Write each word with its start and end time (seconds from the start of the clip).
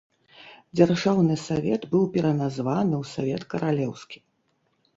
Дзяржаўны 0.77 1.35
савет 1.47 1.85
быў 1.93 2.03
пераназваны 2.17 2.95
ў 3.03 3.13
савет 3.13 3.41
каралеўскі. 3.55 4.19